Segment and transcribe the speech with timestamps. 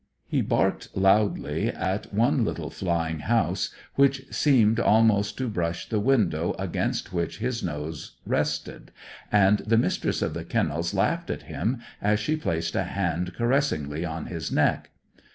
[0.27, 6.55] He barked loudly at one little flying house, which seemed almost to brush the window
[6.57, 8.89] against which his nose rested,
[9.31, 14.03] and the Mistress of the Kennels laughed at him as she placed a hand caressingly
[14.03, 14.89] on his neck.